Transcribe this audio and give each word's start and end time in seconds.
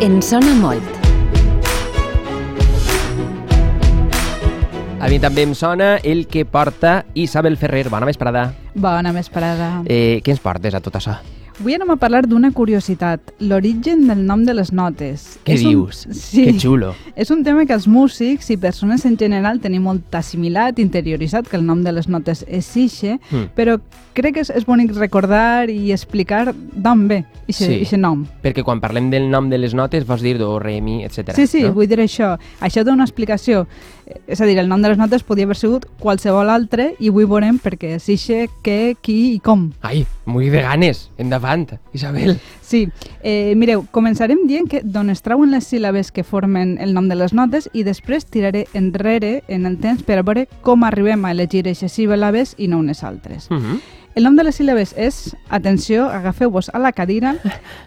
En 0.00 0.20
sona 0.22 0.52
molt. 0.60 0.84
A 5.02 5.08
mi 5.10 5.18
també 5.18 5.42
em 5.42 5.56
sona 5.58 5.96
el 6.06 6.28
que 6.30 6.44
porta 6.46 7.00
Isabel 7.18 7.56
Ferrer. 7.58 7.88
Bona 7.90 8.06
vesprada. 8.06 8.44
Bona 8.78 9.10
vesprada. 9.16 9.72
Eh, 9.90 10.20
què 10.22 10.36
ens 10.36 10.44
portes 10.44 10.78
a 10.78 10.82
tot 10.84 11.00
això? 11.00 11.16
Avui 11.58 11.74
anem 11.74 11.90
a 11.90 11.96
parlar 11.98 12.20
d'una 12.30 12.52
curiositat, 12.54 13.32
l'origen 13.42 14.04
del 14.06 14.20
nom 14.28 14.44
de 14.46 14.52
les 14.54 14.68
notes. 14.70 15.24
Què 15.42 15.56
És 15.56 15.64
dius? 15.66 16.04
Un... 16.06 16.14
Sí. 16.14 16.44
Que 16.46 16.52
xulo. 16.62 16.92
És 17.18 17.32
un 17.34 17.40
tema 17.42 17.64
que 17.66 17.74
els 17.74 17.88
músics 17.90 18.52
i 18.54 18.56
persones 18.62 19.02
en 19.08 19.16
general 19.18 19.58
tenim 19.58 19.82
molt 19.82 20.14
assimilat, 20.14 20.78
interioritzat, 20.78 21.48
que 21.50 21.58
el 21.58 21.66
nom 21.66 21.82
de 21.82 21.90
les 21.96 22.06
notes 22.08 22.44
és 22.46 22.68
ixe, 22.78 23.16
Mm. 23.32 23.48
però 23.58 23.74
crec 24.14 24.34
que 24.36 24.40
és, 24.46 24.50
és 24.54 24.64
bonic 24.66 24.94
recordar 24.94 25.68
i 25.68 25.90
explicar 25.92 26.54
d'on 26.54 27.08
ve 27.08 27.24
ixe, 27.48 27.66
Sí. 27.66 27.80
ixe 27.82 27.98
nom. 27.98 28.22
Perquè 28.42 28.62
quan 28.62 28.78
parlem 28.80 29.10
del 29.10 29.28
nom 29.28 29.50
de 29.50 29.58
les 29.58 29.74
notes 29.74 30.06
vols 30.06 30.22
dir 30.22 30.38
do, 30.38 30.60
re, 30.60 30.80
mi, 30.80 31.02
etc. 31.04 31.34
Sí, 31.34 31.46
sí, 31.48 31.62
no? 31.64 31.72
vull 31.74 31.88
dir 31.88 31.98
això. 31.98 32.36
Això 32.60 32.84
dona 32.84 33.02
una 33.02 33.04
explicació. 33.04 33.66
És 34.26 34.40
a 34.40 34.46
dir, 34.46 34.58
el 34.58 34.68
nom 34.68 34.82
de 34.82 34.90
les 34.90 34.98
notes 34.98 35.24
podia 35.26 35.46
haver 35.46 35.56
sigut 35.56 35.86
qualsevol 36.00 36.50
altre 36.50 36.92
i 36.98 37.10
avui 37.12 37.26
veurem 37.28 37.58
perquè 37.62 37.94
és 37.96 38.08
ixe, 38.12 38.46
què, 38.64 38.94
qui 39.00 39.34
i 39.34 39.40
com. 39.44 39.68
Ai, 39.82 40.04
muy 40.26 40.50
de 40.52 40.62
ganes. 40.62 41.08
Endavant, 41.18 41.66
Isabel. 41.92 42.38
Sí, 42.68 42.86
eh, 43.22 43.54
mireu, 43.56 43.86
començarem 43.90 44.42
dient 44.46 44.68
que 44.68 44.82
d'on 44.84 45.08
es 45.08 45.22
trauen 45.24 45.50
les 45.54 45.64
síl·labes 45.64 46.12
que 46.12 46.24
formen 46.24 46.76
el 46.84 46.92
nom 46.92 47.08
de 47.08 47.16
les 47.16 47.32
notes 47.32 47.70
i 47.72 47.84
després 47.86 48.26
tiraré 48.28 48.66
enrere 48.76 49.42
en 49.48 49.64
el 49.64 49.78
temps 49.80 50.02
per 50.04 50.18
a 50.18 50.22
veure 50.22 50.44
com 50.60 50.84
arribem 50.84 51.24
a 51.24 51.32
elegir 51.32 51.64
aquestes 51.64 51.96
síl·labes 51.96 52.54
i 52.58 52.68
no 52.68 52.82
unes 52.84 53.04
altres. 53.04 53.48
Uh 53.50 53.56
-huh. 53.56 53.80
El 54.16 54.24
nom 54.24 54.34
de 54.36 54.42
les 54.46 54.56
síl·labes 54.58 54.94
és, 54.98 55.18
atenció, 55.52 56.08
agafeu-vos 56.08 56.70
a 56.74 56.80
la 56.82 56.92
cadira, 56.96 57.36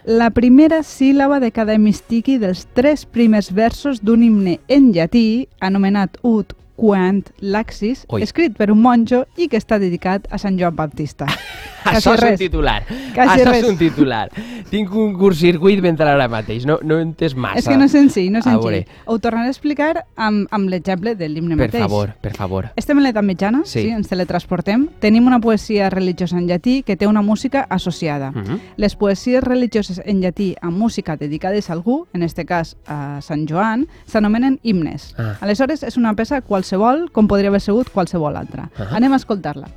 la 0.06 0.30
primera 0.30 0.80
síl·laba 0.86 1.40
de 1.42 1.50
cada 1.52 1.74
hemistiqui 1.76 2.38
dels 2.40 2.64
tres 2.78 3.04
primers 3.04 3.50
versos 3.52 4.00
d'un 4.00 4.22
himne 4.24 4.58
en 4.68 4.92
llatí 4.94 5.48
anomenat 5.60 6.16
Ut 6.22 6.54
Quant 6.76 7.22
Laxis, 7.40 8.06
Ui. 8.08 8.22
escrit 8.22 8.56
per 8.56 8.70
un 8.72 8.80
monjo 8.80 9.26
i 9.36 9.48
que 9.48 9.58
està 9.58 9.78
dedicat 9.78 10.26
a 10.30 10.38
Sant 10.38 10.58
Joan 10.58 10.74
Baptista. 10.76 11.26
Això 11.84 12.12
és 12.14 12.20
res. 12.20 12.30
un 12.32 12.38
titular. 12.38 12.84
Quasi 13.12 13.40
Això 13.40 13.50
res. 13.50 13.62
és 13.64 13.68
un 13.68 13.76
titular. 13.76 14.30
Tinc 14.70 14.92
un 14.94 15.16
curt-circuit 15.18 15.80
mentre 15.82 16.06
ara 16.08 16.28
mateix. 16.30 16.64
No, 16.64 16.78
no 16.82 16.98
he 16.98 17.02
entès 17.02 17.34
massa. 17.34 17.58
És 17.58 17.66
que 17.66 17.76
no 17.76 17.84
és 17.88 17.90
senzill, 17.92 18.30
no 18.32 18.38
és 18.38 18.46
A 18.46 18.52
senzill. 18.52 18.86
Ho 19.04 19.18
tornaré 19.18 19.48
a 19.48 19.50
explicar 19.50 20.04
amb, 20.16 20.46
amb 20.54 20.70
l'exemple 20.70 21.16
de 21.18 21.28
l'himne 21.28 21.56
Per 21.56 21.66
mateix. 21.66 21.82
favor, 21.82 22.14
per 22.22 22.32
favor. 22.36 22.68
Estem 22.76 22.98
en 22.98 23.04
l'edat 23.04 23.24
mitjana, 23.26 23.62
Sí. 23.64 23.82
sí. 23.82 23.88
ens 23.90 24.08
teletransportem. 24.08 24.88
Tenim 25.00 25.26
una 25.26 25.40
poesia 25.40 25.90
religiosa 25.90 26.38
en 26.38 26.46
llatí 26.46 26.82
que 26.84 26.96
té 26.96 27.06
una 27.08 27.20
música 27.22 27.66
associada. 27.68 28.30
Uh 28.30 28.42
-huh. 28.42 28.60
Les 28.76 28.94
poesies 28.94 29.42
religioses 29.42 30.00
en 30.04 30.20
llatí 30.20 30.54
amb 30.62 30.76
música 30.78 31.16
dedicades 31.16 31.68
a 31.68 31.72
algú, 31.72 32.06
en 32.14 32.22
este 32.22 32.44
cas 32.46 32.76
a 32.86 33.18
Sant 33.22 33.48
Joan, 33.50 33.88
s'anomenen 34.06 34.60
himnes. 34.62 35.14
Ah. 35.18 35.36
Aleshores, 35.40 35.82
és 35.82 35.96
una 35.96 36.14
peça 36.14 36.40
qualsevol, 36.62 37.08
com 37.10 37.26
podria 37.26 37.50
haver 37.50 37.60
sigut 37.60 37.90
qualsevol 37.90 38.36
altra. 38.38 38.70
Ah. 38.78 38.94
Anem 38.96 39.12
a 39.12 39.16
escoltar-la. 39.16 39.68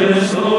Pensant 0.00 0.49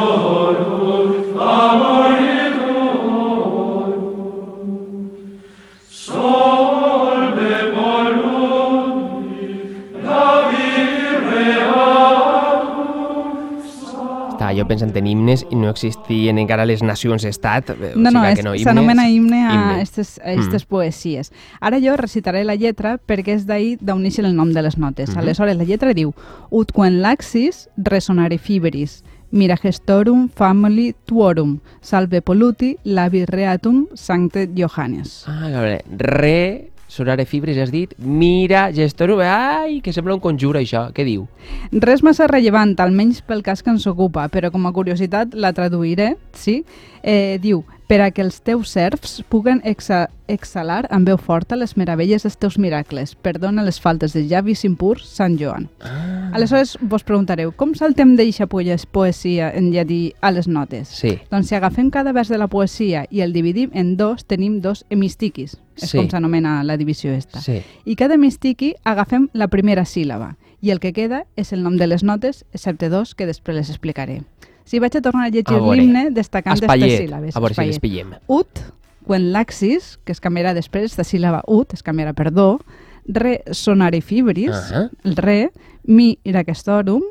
en 14.98 15.08
himnes 15.08 15.46
i 15.50 15.56
no 15.56 15.70
existien 15.70 16.38
encara 16.38 16.66
les 16.66 16.82
nacions-estat. 16.84 17.70
eh, 17.70 17.94
o 17.96 18.00
No, 18.00 18.12
no, 18.12 18.22
sigui 18.36 18.44
no, 18.44 18.56
s'anomena 18.58 19.10
himne 19.10 19.44
a 19.46 19.76
aquestes 19.76 20.20
aquestes 20.24 20.66
poesies. 20.66 21.32
Ara 21.60 21.80
jo 21.80 21.96
recitaré 21.98 22.44
la 22.44 22.56
lletra 22.56 22.98
perquè 22.98 23.36
és 23.36 23.46
d'ahir 23.46 23.78
d'on 23.82 24.02
neix 24.02 24.20
el 24.20 24.36
nom 24.36 24.52
de 24.54 24.62
les 24.62 24.78
notes. 24.78 25.10
Mhm. 25.10 25.18
Aleshores, 25.18 25.58
la 25.58 25.64
lletra 25.64 25.94
diu 25.94 26.14
Ut 26.50 26.72
quen 26.72 27.02
laxis 27.02 27.70
resonare 27.78 28.38
fiberis, 28.38 29.04
mira 29.32 29.56
gestorum 29.58 30.28
family 30.30 30.94
tuorum, 31.06 31.60
salve 31.82 32.22
polluti 32.22 32.78
labi 32.84 33.26
reatum 33.26 33.88
sancte 33.94 34.50
Johannes. 34.54 35.24
Ah, 35.28 35.46
a 35.46 35.50
veure, 35.50 35.84
re, 35.98 36.71
sonare 36.92 37.24
fibres, 37.26 37.58
has 37.58 37.72
dit, 37.72 37.94
mira, 37.98 38.66
gestor, 38.76 39.14
ai, 39.24 39.80
que 39.80 39.94
sembla 39.96 40.18
un 40.18 40.20
conjur 40.24 40.58
això, 40.60 40.90
què 40.92 41.06
diu? 41.08 41.24
Res 41.72 42.04
massa 42.04 42.28
rellevant, 42.28 42.76
almenys 42.84 43.22
pel 43.24 43.46
cas 43.46 43.64
que 43.64 43.72
ens 43.72 43.88
ocupa, 43.88 44.28
però 44.34 44.52
com 44.52 44.68
a 44.68 44.74
curiositat 44.76 45.38
la 45.40 45.54
traduiré, 45.56 46.18
sí? 46.36 46.62
Eh, 47.02 47.40
diu, 47.40 47.64
per 47.92 48.00
a 48.00 48.12
que 48.16 48.22
els 48.24 48.38
teus 48.40 48.70
serfs 48.72 49.18
puguen 49.28 49.60
exhalar 49.68 50.86
amb 50.96 51.10
veu 51.10 51.18
forta 51.20 51.58
les 51.60 51.74
meravelles 51.76 52.24
dels 52.24 52.38
teus 52.40 52.56
miracles. 52.56 53.18
Perdona 53.20 53.66
les 53.68 53.82
faltes 53.84 54.14
de 54.16 54.22
llavis 54.30 54.62
impurs, 54.64 55.04
Sant 55.12 55.36
Joan. 55.36 55.66
Ah. 55.84 56.30
Aleshores 56.32 56.78
vos 56.80 57.04
preguntareu, 57.04 57.52
com 57.52 57.74
saltem 57.76 58.14
d'eixa 58.16 58.48
poesia 58.48 59.50
en 59.52 59.74
llatí 59.74 60.14
a 60.22 60.32
les 60.32 60.48
notes? 60.48 60.88
Sí, 60.88 61.18
Doncs 61.34 61.52
si 61.52 61.56
agafem 61.60 61.90
cada 61.92 62.14
vers 62.16 62.32
de 62.32 62.40
la 62.40 62.48
poesia 62.48 63.04
i 63.12 63.26
el 63.28 63.34
dividim 63.36 63.76
en 63.76 63.98
dos, 63.98 64.24
tenim 64.24 64.62
dos 64.62 64.86
hemistiquis. 64.90 65.58
És 65.76 65.90
Sí. 65.90 65.98
com 65.98 66.08
s'anomena 66.08 66.64
la 66.64 66.78
divisió 66.78 67.12
esta. 67.12 67.42
sí. 67.42 67.60
I 67.84 67.98
cada 67.98 68.14
hemistiqui 68.16 68.76
agafem 68.86 69.28
la 69.34 69.50
primera 69.50 69.84
síl·laba 69.84 70.38
i 70.62 70.72
el 70.72 70.80
que 70.80 70.94
queda 70.94 71.26
és 71.36 71.52
el 71.52 71.62
nom 71.62 71.76
de 71.76 71.88
les 71.88 72.04
notes, 72.04 72.46
excepte 72.54 72.88
dos 72.88 73.16
que 73.16 73.26
després 73.26 73.58
les 73.58 73.70
explicaré. 73.70 74.22
Si 74.66 74.80
vaig 74.80 74.96
a 74.96 75.02
tornar 75.02 75.26
a 75.28 75.30
llegir 75.34 75.58
l'himne 75.62 76.10
destacant 76.12 76.58
aquestes 76.58 76.70
Espaiet, 76.70 77.02
síl·labes. 77.08 77.36
a 77.36 77.40
veure 77.40 77.54
si 77.54 77.60
Espaiet. 77.62 77.74
l'espillem. 77.74 78.14
Ut, 78.28 78.62
quan 79.08 79.32
laxis, 79.34 79.98
que 80.06 80.12
es 80.14 80.22
canviarà 80.22 80.54
després, 80.54 80.92
esta 80.92 81.04
síl·laba 81.04 81.42
ut, 81.48 81.74
es 81.74 81.84
canviarà 81.84 82.14
per 82.14 82.32
do, 82.32 82.60
re 83.08 83.42
sonare 83.52 84.02
fibris, 84.02 84.54
Ahà. 84.54 84.90
el 85.04 85.16
re, 85.18 85.52
mi 85.86 86.18
iracestorum, 86.24 87.02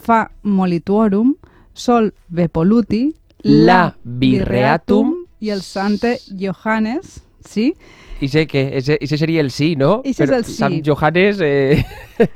fa 0.00 0.30
molituorum, 0.42 1.34
sol 1.74 2.12
vepoluti, 2.28 3.14
La 3.42 3.94
virreatum, 4.04 5.14
i 5.40 5.48
el 5.50 5.62
sante 5.62 6.18
Johannes, 6.38 7.22
sí? 7.40 7.74
I 8.20 8.28
sé 8.28 8.46
que, 8.46 8.76
ese, 8.76 8.98
ese 9.00 9.16
seria 9.16 9.40
el 9.40 9.50
sí, 9.50 9.76
no? 9.76 10.02
Ixe 10.04 10.24
és 10.24 10.30
el 10.30 10.44
sí. 10.44 10.56
Sant 10.58 10.82
Johannes... 10.84 11.38
Eh... 11.40 11.82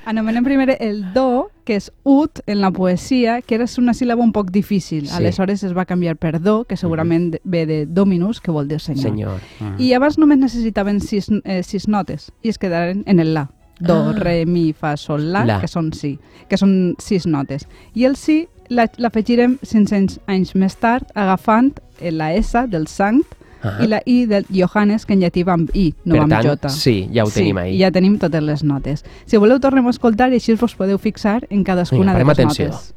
Anomenem 0.09 0.45
primer 0.47 0.79
el 0.81 1.03
do, 1.13 1.51
que 1.65 1.77
és 1.77 1.91
ut 2.05 2.41
en 2.47 2.61
la 2.61 2.71
poesia, 2.71 3.41
que 3.43 3.55
era 3.57 3.65
una 3.79 3.93
síl·laba 3.93 4.23
un 4.23 4.33
poc 4.33 4.51
difícil. 4.51 5.07
Sí. 5.09 5.15
Aleshores 5.17 5.63
es 5.65 5.75
va 5.77 5.85
canviar 5.87 6.17
per 6.17 6.41
do, 6.41 6.65
que 6.65 6.77
segurament 6.77 7.37
ve 7.45 7.65
de 7.67 7.87
dominus, 7.87 8.41
que 8.41 8.51
vol 8.51 8.69
dir 8.69 8.81
senyor. 8.81 9.03
Senyor. 9.03 9.41
Mm. 9.61 9.81
I 9.81 9.93
abans 9.95 10.19
només 10.19 10.39
necessitaven 10.39 11.01
sis, 11.01 11.29
eh, 11.45 11.63
sis 11.63 11.89
notes 11.89 12.31
i 12.43 12.49
es 12.51 12.59
quedaren 12.59 13.03
en 13.07 13.21
el 13.21 13.33
la. 13.35 13.49
Do, 13.81 14.11
Ah. 14.11 14.13
re, 14.13 14.47
mi, 14.47 14.73
fa, 14.73 14.97
sol, 14.97 15.33
la, 15.33 15.45
La. 15.45 15.61
que 15.61 15.67
són 15.67 15.93
sí, 15.93 16.19
que 16.49 16.57
són 16.57 16.95
sis 16.99 17.27
notes. 17.27 17.67
I 17.95 18.05
el 18.05 18.15
sí 18.17 18.47
la- 18.69 18.91
l'afegirem 18.99 19.59
500 19.63 20.21
anys 20.29 20.55
més 20.55 20.77
tard 20.77 21.07
agafant 21.15 21.73
la 22.01 22.33
S 22.35 22.57
del 22.69 22.87
sanct 22.87 23.35
Ah. 23.65 23.79
i 23.83 23.87
la 23.89 24.03
I 24.05 24.27
del 24.27 24.45
Johannes, 24.53 25.07
que 25.07 25.15
en 25.15 25.21
llatí 25.25 25.43
va 25.43 25.55
amb 25.57 25.71
I, 25.73 25.95
no 26.05 26.15
per 26.15 26.19
va 26.19 26.25
amb 26.25 26.33
tant, 26.35 26.49
J. 26.51 26.69
sí, 26.69 27.09
ja 27.15 27.25
ho 27.25 27.31
tenim 27.33 27.57
ahí. 27.63 27.73
Sí, 27.73 27.79
ja 27.81 27.91
tenim 27.91 28.19
totes 28.21 28.43
les 28.45 28.63
notes. 28.63 29.05
Si 29.25 29.41
voleu, 29.41 29.59
tornem 29.59 29.87
a 29.87 29.95
escoltar 29.95 30.31
i 30.33 30.37
així 30.37 30.53
us 30.53 30.77
podeu 30.77 30.99
fixar 30.99 31.47
en 31.49 31.65
cadascuna 31.65 32.13
Vinga, 32.13 32.19
de 32.19 32.25
les 32.25 32.39
atenció. 32.39 32.69
notes. 32.69 32.95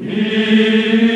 Eh, 0.00 1.07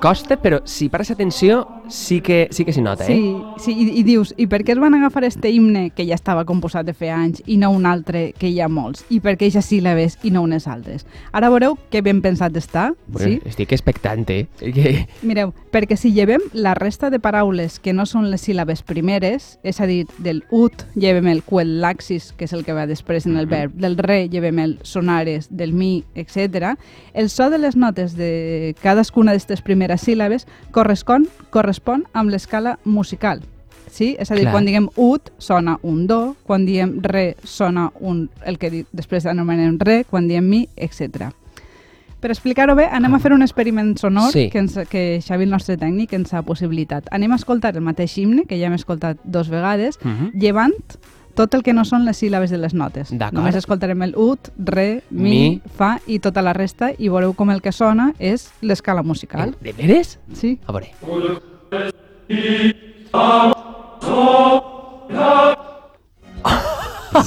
Costa, 0.00 0.36
però 0.36 0.60
si 0.64 0.88
pares 0.88 1.10
atenció, 1.10 1.75
sí 1.88 2.20
que 2.20 2.48
sí 2.50 2.64
que 2.64 2.72
s'hi 2.72 2.82
nota, 2.82 3.04
eh? 3.04 3.14
Sí, 3.14 3.36
sí 3.62 3.74
i, 3.76 3.86
i 4.00 4.02
dius, 4.06 4.32
i 4.36 4.46
per 4.50 4.62
què 4.66 4.74
es 4.74 4.80
van 4.82 4.94
agafar 4.96 5.24
este 5.24 5.50
himne 5.50 5.90
que 5.94 6.06
ja 6.08 6.16
estava 6.16 6.44
composat 6.48 6.86
de 6.86 6.94
fer 6.96 7.12
anys 7.14 7.42
i 7.46 7.56
no 7.60 7.70
un 7.74 7.86
altre 7.86 8.32
que 8.38 8.50
hi 8.50 8.60
ha 8.60 8.68
molts? 8.68 9.04
I 9.10 9.20
per 9.24 9.36
què 9.36 9.46
aquestes 9.46 9.68
síl·labes 9.70 10.18
i 10.26 10.32
no 10.34 10.42
unes 10.42 10.66
altres? 10.66 11.06
Ara 11.36 11.50
veureu 11.52 11.76
que 11.92 12.02
ben 12.02 12.20
pensat 12.24 12.56
està, 12.58 12.88
Bueno, 13.06 13.36
sí? 13.36 13.40
Estic 13.46 13.72
expectant, 13.76 14.26
eh? 14.30 14.46
Mireu, 15.22 15.52
perquè 15.72 15.98
si 15.98 16.12
llevem 16.14 16.42
la 16.52 16.74
resta 16.74 17.10
de 17.10 17.20
paraules 17.22 17.78
que 17.80 17.94
no 17.94 18.06
són 18.06 18.30
les 18.32 18.42
síl·labes 18.46 18.82
primeres, 18.86 19.56
és 19.62 19.80
a 19.80 19.86
dir, 19.86 20.04
del 20.18 20.42
ut 20.50 20.86
llevem 20.96 21.30
el 21.30 21.44
quel 21.46 21.78
laxis, 21.80 22.32
que 22.36 22.48
és 22.48 22.56
el 22.56 22.64
que 22.66 22.74
va 22.76 22.86
després 22.90 23.26
en 23.26 23.36
el 23.38 23.46
verb, 23.46 23.74
del 23.78 23.96
re 23.98 24.26
llevem 24.32 24.58
el 24.62 24.76
sonares, 24.82 25.48
del 25.50 25.72
mi, 25.72 26.04
etc. 26.14 26.74
El 27.14 27.30
so 27.30 27.50
de 27.50 27.58
les 27.62 27.76
notes 27.76 28.16
de 28.18 28.74
cadascuna 28.82 29.32
d'aquestes 29.32 29.62
primeres 29.62 30.02
síl·labes 30.06 30.46
correspon, 30.74 31.28
correspon 31.50 31.75
amb 32.12 32.30
l'escala 32.30 32.78
musical. 32.84 33.42
Sí? 33.90 34.16
És 34.18 34.30
a 34.30 34.34
dir, 34.34 34.42
Clar. 34.42 34.52
quan 34.52 34.66
diguem 34.66 34.88
ut 34.96 35.30
sona 35.38 35.78
un 35.82 36.06
do, 36.06 36.36
quan 36.44 36.66
diem 36.66 36.98
re 37.02 37.36
sona 37.44 37.90
un, 38.00 38.28
el 38.44 38.58
que 38.58 38.84
després 38.92 39.24
anomenem 39.26 39.78
re, 39.80 40.04
quan 40.04 40.28
diem 40.28 40.44
mi, 40.44 40.68
etc. 40.76 41.30
Per 42.20 42.30
explicar-ho 42.32 42.74
bé, 42.74 42.86
anem 42.90 43.14
a 43.14 43.18
fer 43.20 43.32
un 43.32 43.42
experiment 43.42 43.94
sonor 43.98 44.32
Sí. 44.32 44.48
que, 44.50 44.58
ens, 44.58 44.74
que 44.90 45.20
Xavi, 45.22 45.44
el 45.44 45.50
nostre 45.50 45.76
tècnic, 45.78 46.12
ens 46.14 46.34
ha 46.34 46.42
possibilitat. 46.42 47.06
Anem 47.12 47.32
a 47.32 47.36
escoltar 47.36 47.74
el 47.76 47.82
mateix 47.82 48.18
himne, 48.18 48.44
que 48.46 48.58
ja 48.58 48.66
hem 48.66 48.74
escoltat 48.74 49.18
dos 49.24 49.48
vegades, 49.48 49.98
Mhm. 50.02 50.32
llevant 50.34 50.74
tot 51.34 51.52
el 51.54 51.62
que 51.62 51.72
no 51.74 51.84
són 51.84 52.04
les 52.06 52.20
síl·labes 52.22 52.48
de 52.50 52.56
les 52.58 52.72
notes. 52.74 53.12
Només 53.12 53.54
escoltarem 53.54 54.02
el 54.02 54.14
ut, 54.16 54.48
re, 54.58 55.02
mi, 55.10 55.30
Mi. 55.30 55.62
fa 55.76 56.00
i 56.06 56.18
tota 56.18 56.40
la 56.42 56.52
resta 56.54 56.92
i 56.98 57.08
veureu 57.08 57.34
com 57.34 57.50
el 57.50 57.60
que 57.62 57.72
sona 57.72 58.14
és 58.18 58.50
l'escala 58.62 59.02
musical. 59.02 59.54
De 59.60 59.72
veres? 59.74 60.18
Sí. 60.32 60.58
A 60.66 60.72
veure. 60.72 60.88
Sí, 62.28 62.74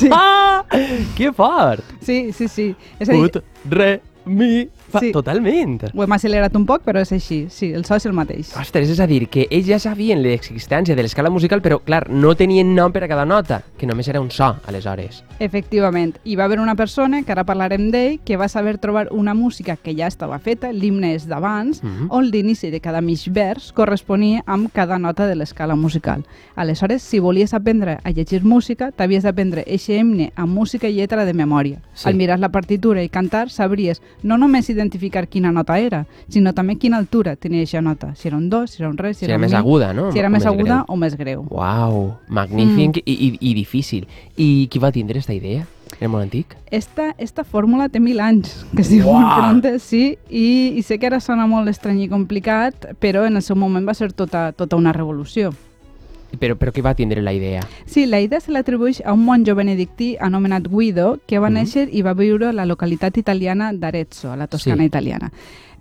Ah! 0.12 0.64
Que 1.16 1.32
fort! 1.34 1.84
sí, 2.02 2.32
sí. 2.34 2.48
sí. 2.48 2.76
És 3.00 3.10
a 3.10 3.14
dir, 3.14 3.24
Ut, 3.24 3.40
re, 3.72 4.02
mi, 4.26 4.68
fa... 4.90 5.00
Sí. 5.00 5.12
Totalment. 5.14 5.90
ho 5.94 6.04
hem 6.04 6.12
accelerat 6.12 6.56
un 6.56 6.66
poc, 6.66 6.84
però 6.86 7.00
és 7.02 7.12
així. 7.16 7.46
Sí, 7.50 7.72
el 7.74 7.86
so 7.86 7.96
és 7.96 8.06
el 8.06 8.14
mateix. 8.14 8.52
Ostres, 8.60 8.90
és 8.90 9.00
a 9.00 9.08
dir, 9.08 9.28
que 9.30 9.48
ells 9.50 9.68
ja 9.68 9.80
sabien 9.80 10.22
l'existència 10.24 10.96
de 10.96 11.04
l'escala 11.04 11.30
musical, 11.30 11.62
però, 11.62 11.80
clar, 11.84 12.10
no 12.10 12.36
tenien 12.36 12.74
nom 12.76 12.92
per 12.92 13.04
a 13.06 13.08
cada 13.08 13.26
nota, 13.26 13.62
que 13.78 13.88
només 13.88 14.08
era 14.08 14.22
un 14.22 14.30
so, 14.32 14.56
aleshores. 14.68 15.24
Efectivament. 15.40 16.18
Hi 16.24 16.36
va 16.36 16.46
haver 16.46 16.60
una 16.60 16.76
persona, 16.76 17.24
que 17.24 17.32
ara 17.32 17.44
parlarem 17.46 17.90
d'ell, 17.92 18.20
que 18.26 18.38
va 18.38 18.48
saber 18.50 18.78
trobar 18.78 19.08
una 19.12 19.34
música 19.34 19.76
que 19.78 19.96
ja 19.96 20.08
estava 20.08 20.40
feta, 20.40 20.72
l'himne 20.74 21.14
és 21.16 21.28
d'abans, 21.28 21.84
Mhm. 21.84 22.08
on 22.10 22.26
l'inici 22.30 22.70
de 22.72 22.80
cada 22.80 23.02
mig 23.02 23.20
vers 23.32 23.72
corresponia 23.74 24.44
amb 24.46 24.70
cada 24.72 24.98
nota 25.00 25.28
de 25.28 25.36
l'escala 25.36 25.76
musical. 25.76 26.26
Aleshores, 26.56 27.02
si 27.02 27.20
volies 27.20 27.54
aprendre 27.54 28.00
a 28.04 28.12
llegir 28.12 28.44
música, 28.44 28.92
t'havies 28.92 29.24
d'aprendre 29.24 29.64
eixe 29.68 29.98
himne 29.98 30.32
amb 30.36 30.54
música 30.54 30.88
i 30.88 30.94
lletra 30.94 31.26
de 31.26 31.34
memòria. 31.34 31.80
Sí. 31.94 32.08
Al 32.10 32.16
mirar 32.16 32.40
la 32.40 32.50
partitura 32.50 33.04
i 33.04 33.10
cantar, 33.10 33.50
sabries 33.50 34.02
no 34.24 34.38
només 34.38 34.70
identificar 34.80 35.28
quina 35.28 35.52
nota 35.54 35.78
era, 35.80 36.06
sinó 36.32 36.54
també 36.58 36.78
quina 36.80 36.98
altura 36.98 37.36
tenia 37.36 37.62
eixa 37.68 37.82
nota. 37.86 38.14
Si 38.16 38.28
era 38.32 38.38
un 38.40 38.50
do, 38.50 38.66
si 38.68 38.82
era 38.82 38.90
un 38.90 38.98
re, 38.98 39.14
si, 39.14 39.26
Si 39.26 39.26
era 39.30 39.36
un 39.38 39.42
més 39.46 39.52
mi, 39.52 39.58
aguda, 39.60 39.94
no? 39.94 40.12
Si 40.12 40.20
era 40.20 40.30
O 40.30 40.32
més 40.32 40.42
més 40.44 40.48
aguda 40.54 40.80
greu. 40.82 40.86
o 40.88 40.96
més 40.98 41.18
greu. 41.20 41.46
Uau, 41.52 42.16
magnífic 42.28 43.04
i, 43.06 43.12
i, 43.14 43.30
i 43.52 43.54
difícil. 43.54 44.08
I 44.38 44.68
qui 44.72 44.80
va 44.80 44.92
tindre 44.96 45.20
aquesta 45.20 45.36
idea? 45.36 45.68
Era 46.00 46.08
molt 46.08 46.24
antic? 46.24 46.54
Esta, 46.72 47.10
esta 47.18 47.44
fórmula 47.44 47.90
té 47.90 48.00
mil 48.00 48.20
anys, 48.22 48.52
que 48.76 48.82
es 48.86 48.90
diu 48.94 49.04
pronte, 49.10 49.80
sí, 49.84 50.18
i, 50.30 50.78
i 50.78 50.84
sé 50.86 51.00
que 51.02 51.10
ara 51.10 51.20
sona 51.20 51.48
molt 51.50 51.68
estrany 51.68 52.04
i 52.06 52.10
complicat, 52.12 52.94
però 53.02 53.26
en 53.28 53.36
el 53.36 53.44
seu 53.44 53.58
moment 53.60 53.88
va 53.90 53.96
ser 53.98 54.12
tota, 54.14 54.52
tota 54.54 54.78
una 54.80 54.94
revolució. 54.94 55.52
Però, 56.38 56.56
però 56.56 56.72
qui 56.72 56.82
va 56.82 56.94
tindre 56.94 57.22
la 57.22 57.34
idea? 57.34 57.62
Sí, 57.86 58.06
la 58.06 58.20
idea 58.22 58.40
se 58.40 58.52
l'atribueix 58.52 59.02
a 59.06 59.14
un 59.14 59.24
monjo 59.26 59.56
benedictí 59.56 60.16
anomenat 60.20 60.68
Guido, 60.68 61.20
que 61.26 61.40
va 61.40 61.50
Mhm. 61.50 61.54
néixer 61.56 61.90
i 61.92 62.02
va 62.02 62.14
viure 62.14 62.48
a 62.48 62.54
la 62.54 62.66
localitat 62.66 63.18
italiana 63.18 63.74
d'Arezzo, 63.74 64.32
a 64.32 64.36
la 64.36 64.48
Toscana 64.48 64.84
Sí. 64.84 64.88
italiana. 64.88 65.32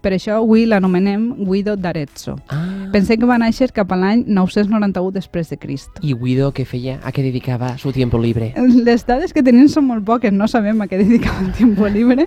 Per 0.03 0.13
això 0.15 0.39
avui 0.39 0.67
l'anomenem 0.67 1.31
Guido 1.45 1.77
d'Arezzo. 1.77 2.39
Ah, 2.49 2.65
Pensem 2.93 3.19
que 3.21 3.27
va 3.29 3.37
néixer 3.41 3.69
cap 3.77 3.91
a 3.93 3.97
l'any 4.01 4.23
991 4.33 5.11
després 5.13 5.51
de 5.51 5.59
Crist. 5.61 5.99
I 6.01 6.15
Guido 6.17 6.49
què 6.57 6.65
feia? 6.65 6.99
A 7.05 7.13
què 7.13 7.23
dedicava 7.27 7.75
su 7.79 7.93
tiempo 7.93 8.19
libre? 8.19 8.53
Les 8.89 9.05
dades 9.07 9.35
que 9.37 9.43
tenim 9.45 9.69
són 9.69 9.85
molt 9.89 10.07
poques, 10.09 10.33
no 10.33 10.49
sabem 10.49 10.81
a 10.81 10.87
què 10.89 11.01
dedicava 11.03 11.45
el 11.45 11.53
temps 11.59 11.83
lliure. 11.93 12.27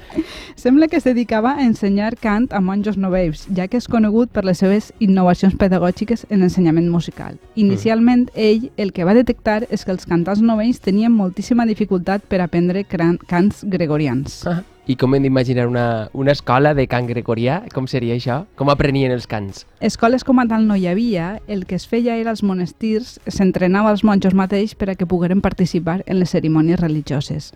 Sembla 0.56 0.88
que 0.88 1.00
es 1.00 1.07
dedicava 1.07 1.56
a 1.56 1.65
ensenyar 1.65 2.13
cant 2.21 2.50
a 2.51 2.62
monjos 2.62 2.97
novells, 2.97 3.47
ja 3.56 3.68
que 3.68 3.79
és 3.81 3.89
conegut 3.89 4.29
per 4.35 4.45
les 4.45 4.62
seves 4.62 4.91
innovacions 5.00 5.57
pedagògiques 5.57 6.27
en 6.29 6.44
l'ensenyament 6.44 6.91
musical. 6.91 7.39
Inicialment, 7.56 8.27
ell 8.35 8.69
el 8.77 8.94
que 8.94 9.07
va 9.07 9.18
detectar 9.18 9.63
és 9.69 9.85
que 9.85 9.95
els 9.95 10.06
cantants 10.06 10.44
novells 10.45 10.81
tenien 10.83 11.12
moltíssima 11.15 11.65
dificultat 11.65 12.27
per 12.29 12.41
aprendre 12.45 12.85
cants 12.85 13.65
gregorians. 13.65 14.44
Ah, 14.45 14.62
I 14.89 14.95
com 14.98 15.13
hem 15.13 15.22
d'imaginar 15.22 15.68
una, 15.68 16.10
una 16.13 16.33
escola 16.33 16.74
de 16.74 16.88
cant 16.89 17.06
gregorià? 17.06 17.60
Com 17.74 17.86
seria 17.88 18.16
això? 18.18 18.42
Com 18.57 18.72
aprenien 18.74 19.13
els 19.13 19.28
cants? 19.30 19.68
Escoles 19.80 20.25
com 20.25 20.42
a 20.42 20.48
tal 20.50 20.66
no 20.68 20.75
hi 20.75 20.88
havia, 20.89 21.36
el 21.48 21.68
que 21.69 21.78
es 21.78 21.86
feia 21.88 22.18
era 22.18 22.33
als 22.33 22.42
monestirs, 22.42 23.19
s'entrenava 23.28 23.94
als 23.94 24.04
monjos 24.04 24.33
mateix 24.33 24.74
per 24.75 24.89
a 24.89 24.98
que 24.98 25.06
pogueren 25.06 25.42
participar 25.45 26.01
en 26.07 26.19
les 26.19 26.33
cerimònies 26.33 26.81
religioses. 26.81 27.51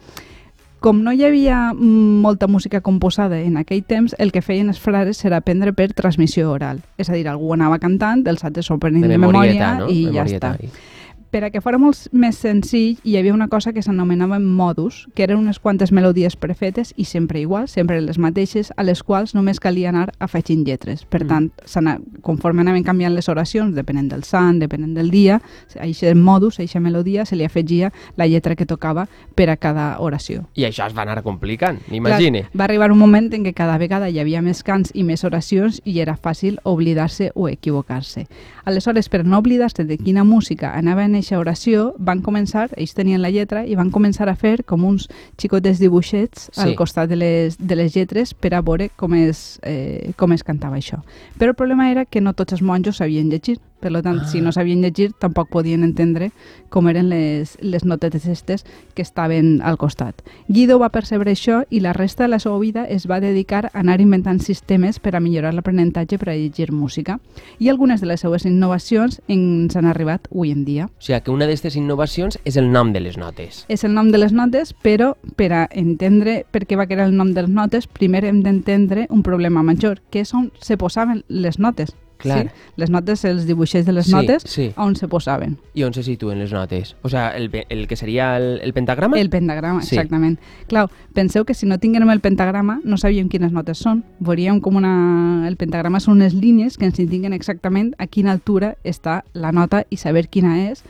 Com 0.85 1.01
no 1.01 1.15
hi 1.15 1.23
havia 1.25 1.71
mm, 1.73 2.21
molta 2.21 2.45
música 2.45 2.81
composada 2.85 3.39
en 3.41 3.57
aquell 3.57 3.81
temps, 3.81 4.13
el 4.19 4.31
que 4.31 4.43
feien 4.45 4.69
els 4.69 4.79
frares 4.79 5.23
era 5.25 5.41
aprendre 5.41 5.73
per 5.73 5.95
transmissió 5.97 6.51
oral. 6.51 6.83
És 7.01 7.09
a 7.09 7.17
dir, 7.17 7.25
algú 7.27 7.55
anava 7.55 7.79
cantant, 7.81 8.21
els 8.29 8.45
altres 8.45 8.69
s'ho 8.69 8.77
prenien 8.77 9.09
de, 9.09 9.17
memòria 9.17 9.79
no? 9.79 9.89
i 9.89 10.03
ja 10.05 10.21
Memorieta. 10.21 10.53
està. 10.61 10.93
Per 11.35 11.43
a 11.43 11.49
que 11.51 11.59
fora 11.59 11.75
molt 11.75 12.05
més 12.15 12.37
senzill, 12.39 12.93
hi 13.03 13.17
havia 13.19 13.33
una 13.35 13.49
cosa 13.51 13.73
que 13.75 13.81
s'anomenava 13.83 14.37
modus, 14.39 15.01
que 15.19 15.25
eren 15.25 15.41
unes 15.41 15.57
quantes 15.59 15.91
melodies 15.91 16.37
prefetes 16.39 16.93
i 16.95 17.03
sempre 17.03 17.41
igual, 17.41 17.67
sempre 17.67 17.97
les 17.99 18.15
mateixes, 18.23 18.69
a 18.77 18.85
les 18.87 19.01
quals 19.03 19.33
només 19.35 19.59
calia 19.59 19.89
anar 19.89 20.13
afegint 20.23 20.61
lletres. 20.63 21.03
Per 21.03 21.25
Mm. 21.25 21.27
tant, 21.27 21.51
s'ana- 21.65 21.99
conforme 22.21 22.61
anaven 22.61 22.83
canviant 22.85 23.13
les 23.13 23.27
oracions, 23.27 23.75
depenent 23.75 24.07
del 24.09 24.23
sant, 24.23 24.59
depenent 24.61 24.93
del 24.95 25.11
dia, 25.11 25.41
a 25.77 25.83
aquest 25.83 26.15
modus, 26.15 26.57
a 26.57 26.61
aquesta 26.63 26.79
melodia, 26.79 27.25
se 27.25 27.35
li 27.35 27.43
afegia 27.43 27.91
la 28.15 28.27
lletra 28.27 28.55
que 28.55 28.65
tocava 28.65 29.09
per 29.35 29.49
a 29.49 29.57
cada 29.57 29.99
oració. 29.99 30.47
I 30.55 30.63
això 30.63 30.87
es 30.87 30.95
va 30.97 31.01
anar 31.01 31.21
complicant, 31.21 31.81
m'imagine. 31.91 32.45
Va 32.57 32.63
arribar 32.63 32.93
un 32.93 32.97
moment 32.97 33.33
en 33.33 33.43
què 33.43 33.53
cada 33.53 33.77
vegada 33.77 34.09
hi 34.09 34.19
havia 34.19 34.41
més 34.41 34.63
cants 34.63 34.89
i 34.93 35.03
més 35.03 35.25
oracions 35.25 35.81
i 35.83 35.99
era 35.99 36.15
fàcil 36.15 36.59
oblidar-se 36.63 37.33
o 37.35 37.49
equivocar-se. 37.49 38.25
Aleshores, 38.63 39.09
per 39.09 39.25
no 39.25 39.37
oblidar-se 39.39 39.83
de 39.83 39.97
quina 39.97 40.23
música 40.23 40.71
anava 40.73 41.03
en 41.03 41.24
eixa 41.25 41.39
oració, 41.41 41.93
van 41.97 42.21
començar, 42.21 42.69
ells 42.77 42.93
tenien 42.93 43.21
la 43.23 43.31
lletra, 43.33 43.63
i 43.65 43.73
van 43.75 43.89
començar 43.91 44.29
a 44.29 44.35
fer 44.37 44.59
com 44.65 44.85
uns 44.85 45.07
xicotes 45.41 45.79
dibuixets 45.81 46.49
Sí. 46.53 46.61
al 46.61 46.75
costat 46.75 47.09
de 47.09 47.15
les, 47.17 47.57
de 47.57 47.75
les 47.75 47.95
lletres 47.95 48.33
per 48.33 48.53
a 48.53 48.61
veure 48.61 48.89
com 48.95 49.13
es, 49.17 49.59
eh, 49.63 50.11
com 50.15 50.31
es 50.33 50.43
cantava 50.43 50.77
això. 50.77 51.01
Però 51.39 51.49
el 51.49 51.55
problema 51.55 51.89
era 51.91 52.05
que 52.05 52.21
no 52.21 52.33
tots 52.33 52.53
els 52.53 52.61
monjos 52.61 52.97
sabien 52.97 53.29
llegir. 53.29 53.59
Per 53.85 54.01
tant, 54.01 54.21
Ah. 54.21 54.27
si 54.27 54.41
no 54.41 54.51
sabien 54.51 54.81
llegir, 54.81 55.13
tampoc 55.13 55.49
podien 55.49 55.83
entendre 55.83 56.31
com 56.69 56.87
eren 56.89 57.07
les, 57.09 57.57
les 57.61 57.85
notetes 57.85 58.25
estes 58.25 58.65
que 58.95 59.01
estaven 59.01 59.61
al 59.63 59.77
costat. 59.77 60.21
Guido 60.47 60.79
va 60.79 60.89
percebre 60.89 61.31
això 61.31 61.65
i 61.69 61.79
la 61.79 61.93
resta 61.93 62.23
de 62.23 62.29
la 62.29 62.39
seva 62.39 62.57
vida 62.59 62.85
es 62.85 63.05
va 63.09 63.19
dedicar 63.19 63.67
a 63.67 63.79
anar 63.79 64.01
inventant 64.01 64.39
sistemes 64.41 64.99
per 64.99 65.15
a 65.15 65.19
millorar 65.19 65.53
l'aprenentatge 65.53 66.17
per 66.17 66.29
a 66.29 66.35
llegir 66.35 66.71
música. 66.71 67.19
I 67.59 67.69
algunes 67.69 68.01
de 68.01 68.07
les 68.07 68.19
seues 68.21 68.45
innovacions 68.45 69.21
ens 69.27 69.75
han 69.75 69.85
arribat 69.85 70.27
avui 70.31 70.51
en 70.51 70.65
dia. 70.65 70.85
O 70.85 70.89
sigui 71.01 71.21
que 71.21 71.31
una 71.31 71.45
d'aquestes 71.45 71.75
innovacions 71.75 72.39
és 72.43 72.57
el 72.57 72.71
nom 72.71 72.91
de 72.91 72.99
les 72.99 73.17
notes. 73.17 73.65
És 73.69 73.83
el 73.83 73.93
nom 73.93 74.11
de 74.11 74.17
les 74.17 74.33
notes, 74.33 74.73
però 74.83 75.15
per 75.35 75.53
a 75.53 75.67
entendre 75.71 76.45
per 76.51 76.65
què 76.65 76.75
va 76.75 76.87
crear 76.87 77.07
el 77.07 77.15
nom 77.15 77.33
de 77.33 77.41
les 77.43 77.51
notes, 77.51 77.87
primer 77.87 78.25
hem 78.25 78.41
d'entendre 78.43 79.07
un 79.09 79.21
problema 79.23 79.63
major, 79.63 80.01
que 80.09 80.21
és 80.21 80.33
on 80.33 80.51
se 80.59 80.75
posaven 80.77 81.23
les 81.27 81.59
notes. 81.59 81.95
Clar. 82.25 82.41
Sí? 82.49 82.71
Les 82.81 82.89
notes, 82.91 83.23
els 83.29 83.45
dibuixets 83.47 83.85
de 83.87 83.93
les 83.95 84.07
Sí, 84.09 84.11
notes, 84.15 84.43
sí. 84.49 84.71
on 84.75 84.95
se 84.99 85.07
posaven. 85.07 85.55
I 85.73 85.83
on 85.87 85.93
se 85.95 86.03
situen 86.03 86.39
les 86.41 86.51
notes? 86.51 86.95
O 87.03 87.09
sigui, 87.09 87.23
el, 87.37 87.49
el 87.69 87.87
que 87.87 87.95
seria 87.95 88.35
el, 88.37 88.59
el 88.61 88.73
pentagrama? 88.73 89.19
El 89.19 89.29
pentagrama, 89.29 89.81
Sí. 89.81 89.95
exactament. 89.95 90.39
Clar, 90.67 90.89
penseu 91.13 91.45
que 91.45 91.53
si 91.53 91.65
no 91.65 91.77
tinguérem 91.79 92.09
el 92.11 92.19
pentagrama 92.19 92.79
no 92.83 92.97
sabíem 92.97 93.29
quines 93.29 93.51
notes 93.55 93.77
són. 93.79 94.03
Veuríem 94.19 94.59
com 94.59 94.75
una... 94.75 95.45
El 95.47 95.55
pentagrama 95.55 95.99
són 96.03 96.17
unes 96.19 96.33
línies 96.33 96.77
que 96.77 96.85
ens 96.89 96.99
indiquen 96.99 97.33
exactament 97.33 97.93
a 97.97 98.07
quina 98.07 98.31
altura 98.33 98.75
està 98.83 99.23
la 99.33 99.51
nota 99.51 99.85
i 99.89 99.97
saber 99.97 100.27
quina 100.27 100.57
és. 100.69 100.83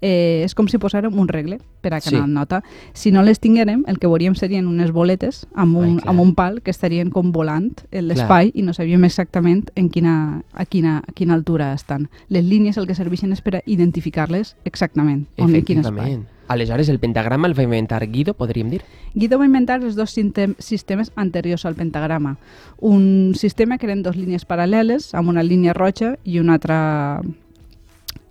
Eh, 0.00 0.42
és 0.44 0.54
com 0.54 0.66
si 0.68 0.78
posàrem 0.78 1.12
un 1.18 1.28
regle 1.28 1.58
per 1.82 1.92
a 1.94 2.00
cada 2.00 2.24
Sí. 2.24 2.30
nota. 2.30 2.62
Si 2.94 3.12
no 3.12 3.22
les 3.22 3.38
tinguérem, 3.40 3.84
el 3.86 3.98
que 3.98 4.06
veuríem 4.06 4.34
serien 4.34 4.66
unes 4.66 4.92
boletes 4.92 5.46
amb 5.54 5.76
un, 5.76 5.84
Ai, 5.84 5.96
clar. 5.96 6.08
amb 6.08 6.20
un 6.20 6.34
pal 6.34 6.62
que 6.62 6.70
estarien 6.70 7.10
com 7.10 7.32
volant 7.32 7.72
en 7.90 8.08
l'espai 8.08 8.50
i 8.54 8.62
no 8.62 8.72
sabíem 8.72 9.04
exactament 9.04 9.70
en 9.76 9.90
quina, 9.90 10.42
a, 10.54 10.64
quina, 10.64 11.02
a 11.06 11.12
quina 11.12 11.34
altura 11.34 11.72
estan. 11.74 12.08
Les 12.28 12.44
línies 12.44 12.76
el 12.78 12.86
que 12.86 12.94
serveixen 12.94 13.32
és 13.32 13.42
per 13.42 13.56
a 13.56 13.62
identificar-les 13.66 14.56
exactament 14.64 15.26
on 15.38 15.54
en 15.54 15.64
quin 15.64 15.80
espai. 15.80 16.20
Aleshores, 16.48 16.88
el 16.88 16.98
pentagrama 16.98 17.46
el 17.46 17.56
va 17.56 17.62
inventar 17.62 18.04
Guido, 18.10 18.34
podríem 18.34 18.70
dir? 18.70 18.80
Guido 19.14 19.38
va 19.38 19.44
inventar 19.46 19.82
els 19.84 19.94
dos 19.94 20.10
sistemes 20.58 21.12
anteriors 21.14 21.64
al 21.64 21.76
pentagrama. 21.76 22.38
Un 22.78 23.34
sistema 23.36 23.78
que 23.78 23.86
eren 23.86 24.02
dos 24.02 24.16
línies 24.16 24.48
paral·leles, 24.48 25.14
amb 25.14 25.28
una 25.28 25.44
línia 25.44 25.72
roja 25.74 26.16
i 26.24 26.40
una 26.40 26.54
altra 26.54 27.22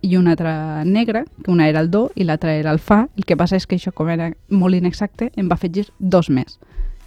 i 0.02 0.16
una 0.16 0.32
altra 0.32 0.84
negra, 0.86 1.26
que 1.44 1.52
una 1.52 1.68
era 1.68 1.80
el 1.80 1.90
do 1.92 2.10
i 2.16 2.24
l'altra 2.24 2.54
era 2.56 2.72
el 2.72 2.80
fa. 2.80 3.08
El 3.18 3.26
que 3.26 3.38
passa 3.38 3.58
és 3.60 3.68
que 3.68 3.76
això, 3.76 3.92
com 3.96 4.10
era 4.10 4.32
molt 4.50 4.76
inexacte, 4.76 5.32
em 5.36 5.50
va 5.50 5.58
afegir 5.60 5.90
dos 6.00 6.30
més. 6.30 6.60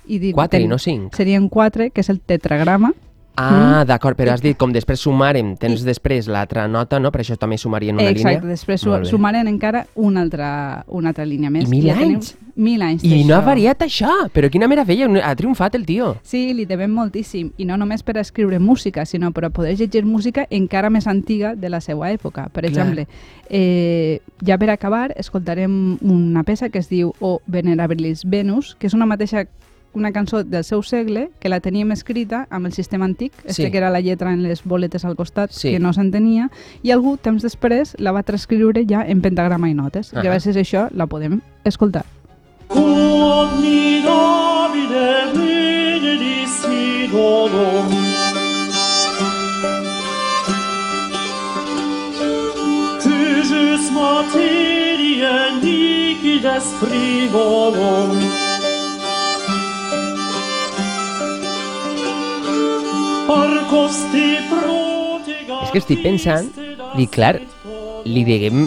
I 0.07 0.19
dic, 0.19 0.35
Quatre 0.35 0.61
i 0.61 0.69
no 0.69 0.79
cinc. 0.83 1.15
Serien 1.17 1.49
quatre, 1.49 1.91
que 1.91 2.03
és 2.03 2.11
el 2.11 2.21
tetragrama, 2.21 2.93
Ah, 3.35 3.85
d'acord, 3.89 4.17
però 4.19 4.35
has 4.35 4.43
dit 4.45 4.59
com 4.61 4.73
després 4.75 5.01
sumarem, 5.01 5.55
tens 5.57 5.81
després 5.87 6.27
l'altra 6.29 6.67
nota, 6.69 6.99
no? 7.01 7.11
Per 7.11 7.23
això 7.23 7.37
també 7.41 7.57
sumarien 7.59 7.97
una 7.97 8.11
Exacte, 8.11 8.43
línia. 8.43 8.51
després 8.51 8.81
su 8.83 8.93
sumaren 9.09 9.49
encara 9.49 9.87
una 9.95 10.21
altra, 10.21 10.85
una 10.89 11.09
altra 11.09 11.25
línia 11.25 11.51
més. 11.51 11.65
I 11.65 11.71
mil 11.71 11.87
Ja 11.87 11.97
anys? 11.97 12.37
Mil 12.55 12.83
anys 12.83 13.03
I 13.03 13.25
no 13.25 13.35
ha 13.35 13.41
variat 13.41 13.81
això, 13.81 14.29
però 14.31 14.51
quina 14.53 14.69
meravella, 14.69 15.07
ha 15.25 15.35
triomfat 15.35 15.75
el 15.75 15.87
tio. 15.87 16.19
Sí, 16.23 16.53
li 16.53 16.67
devem 16.69 16.93
moltíssim, 16.93 17.53
i 17.57 17.65
no 17.65 17.79
només 17.81 18.03
per 18.03 18.19
escriure 18.19 18.59
música, 18.59 19.07
sinó 19.07 19.33
per 19.33 19.51
poder 19.51 19.79
llegir 19.79 20.05
música 20.05 20.47
encara 20.51 20.91
més 20.91 21.07
antiga 21.07 21.55
de 21.57 21.71
la 21.71 21.81
seva 21.81 22.11
època. 22.13 22.51
Per 22.53 22.67
Clar. 22.67 22.71
exemple, 22.71 23.07
eh, 23.49 24.21
ja 24.45 24.59
per 24.59 24.69
acabar, 24.69 25.15
escoltarem 25.17 25.97
una 26.03 26.43
peça 26.43 26.69
que 26.69 26.79
es 26.79 26.91
diu 26.91 27.15
O 27.21 27.41
Venerabilis 27.47 28.27
Venus, 28.27 28.77
que 28.79 28.87
és 28.87 28.95
una 28.95 29.07
mateixa 29.07 29.47
una 29.95 30.13
cançó 30.13 30.45
del 30.45 30.65
seu 30.65 30.83
segle 30.83 31.31
que 31.41 31.49
la 31.49 31.61
teníem 31.61 31.93
escrita 31.93 32.47
amb 32.51 32.67
el 32.67 32.73
sistema 32.73 33.05
antic, 33.05 33.33
este 33.45 33.65
Sí. 33.65 33.71
que 33.71 33.79
era 33.79 33.91
la 33.91 34.01
lletra 34.01 34.33
en 34.33 34.43
les 34.43 34.65
boletes 34.65 35.05
al 35.05 35.17
costat, 35.17 35.51
Sí. 35.51 35.71
que 35.71 35.79
no 35.79 35.93
s'entenia, 35.93 36.51
i 36.83 36.91
algú, 36.91 37.17
temps 37.17 37.43
després, 37.43 37.95
la 37.99 38.13
va 38.13 38.23
transcriure 38.23 38.85
ja 38.89 39.05
en 39.07 39.21
pentagrama 39.21 39.69
i 39.71 39.75
notes. 39.75 40.13
Ahà. 40.15 40.23
Gràcies 40.23 40.57
a 40.57 40.61
això 40.61 40.89
la 40.93 41.07
podem 41.07 41.41
escoltar. 41.65 42.05
Omni. 42.69 43.83
Cujus 53.03 53.91
materie 53.91 55.33
nicides 55.63 56.65
frivolum. 56.81 58.52
És 65.63 65.71
que 65.73 65.81
estic 65.81 66.03
pensant, 66.05 66.49
dic, 66.97 67.13
clar, 67.15 67.37
li 68.05 68.25
diguem 68.27 68.67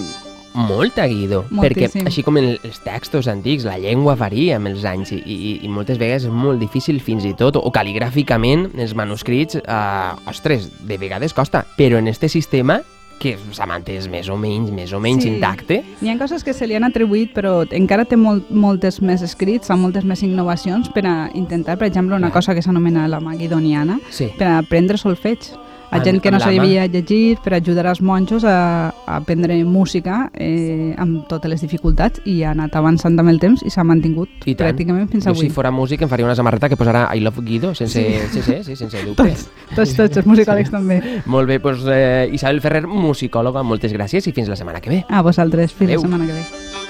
molt 0.56 0.98
a 1.04 1.06
Guido, 1.12 1.44
perquè 1.52 1.90
Moltíssim. 1.90 2.08
així 2.08 2.24
com 2.24 2.40
en 2.40 2.48
els 2.56 2.80
textos 2.86 3.28
antics, 3.28 3.66
la 3.68 3.76
llengua 3.82 4.16
varia 4.20 4.56
amb 4.58 4.72
els 4.72 4.86
anys 4.88 5.12
i, 5.12 5.20
i, 5.20 5.52
i 5.68 5.72
moltes 5.72 6.00
vegades 6.00 6.30
és 6.30 6.34
molt 6.34 6.64
difícil 6.64 7.02
fins 7.04 7.28
i 7.28 7.34
tot, 7.38 7.60
o 7.60 7.72
cal·ligràficament, 7.76 8.70
els 8.80 8.96
manuscrits, 8.96 9.60
eh, 9.60 10.30
ostres, 10.32 10.70
de 10.88 10.98
vegades 11.02 11.36
costa, 11.36 11.66
però 11.78 12.00
en 12.00 12.08
este 12.08 12.32
sistema 12.32 12.82
que 13.20 13.38
s'ha 13.52 13.66
mantès 13.66 14.08
més 14.12 14.28
o 14.30 14.36
menys, 14.38 14.72
més 14.72 14.92
o 14.94 15.00
menys 15.00 15.24
Sí. 15.24 15.30
intacte, 15.30 15.84
N'hi 16.02 16.10
ha 16.10 16.18
coses 16.18 16.44
que 16.44 16.54
se 16.54 16.68
li 16.68 16.76
han 16.76 16.84
atribuït, 16.84 17.34
però 17.34 17.66
encara 17.72 18.06
té 18.06 18.18
molt, 18.18 18.50
moltes 18.52 19.02
més 19.02 19.22
escrits, 19.22 19.70
amb 19.72 19.82
moltes 19.82 20.04
més 20.06 20.22
innovacions 20.24 20.90
per 20.90 21.06
a 21.08 21.30
intentar, 21.34 21.78
per 21.78 21.88
exemple, 21.88 22.16
una 22.16 22.28
Clar. 22.28 22.34
cosa 22.34 22.54
que 22.56 22.62
s'anomena 22.62 23.08
la 23.08 23.20
maguidoniana, 23.20 24.00
sí. 24.10 24.30
per 24.38 24.48
a 24.48 24.58
aprendre 24.60 24.98
solfeig. 24.98 25.40
A 25.96 26.04
gent 26.04 26.22
que 26.22 26.32
no 26.32 26.38
mà. 26.38 26.44
sabia 26.44 26.86
llegir, 26.88 27.38
per 27.44 27.54
ajudar 27.58 27.86
els 27.92 28.02
monjos 28.02 28.44
a, 28.44 28.90
a 29.06 29.16
aprendre 29.18 29.58
música 29.66 30.30
eh, 30.34 30.94
amb 30.98 31.28
totes 31.28 31.50
les 31.50 31.62
dificultats 31.62 32.22
i 32.26 32.42
ha 32.44 32.52
anat 32.52 32.76
avançant 32.76 33.18
amb 33.20 33.30
el 33.32 33.40
temps 33.40 33.64
i 33.66 33.70
s'ha 33.74 33.84
mantingut 33.88 34.30
I 34.46 34.56
tant. 34.56 34.68
pràcticament 34.70 35.10
fins 35.12 35.26
Jo, 35.26 35.32
avui. 35.32 35.48
si 35.48 35.50
fora 35.54 35.72
músic 35.72 36.02
em 36.02 36.10
faria 36.10 36.26
una 36.26 36.36
samarreta 36.36 36.70
que 36.70 36.78
posarà 36.78 37.08
I 37.16 37.22
love 37.22 37.42
Guido, 37.46 37.74
sense, 37.76 37.94
sí. 38.02 38.30
sí, 38.32 38.42
sí, 38.42 38.64
sí, 38.64 38.76
sense 38.76 39.04
dubte. 39.08 39.24
Tots, 39.24 39.50
tots, 39.76 39.96
tots, 39.96 40.18
els 40.18 40.26
musicòlegs 40.28 40.72
també. 40.72 41.02
Molt 41.26 41.48
bé, 41.48 41.60
doncs 41.60 41.86
eh, 41.88 42.30
Isabel 42.34 42.62
Ferrer, 42.62 42.86
musicòloga, 42.88 43.64
moltes 43.64 43.94
gràcies 43.94 44.28
i 44.28 44.32
fins 44.36 44.50
la 44.50 44.56
setmana 44.60 44.82
que 44.82 44.90
ve. 44.90 45.04
A 45.10 45.22
vosaltres, 45.22 45.74
fins 45.74 45.90
Adéu. 45.92 46.02
la 46.02 46.08
setmana 46.10 46.26
que 46.28 46.34
ve. 46.34 46.85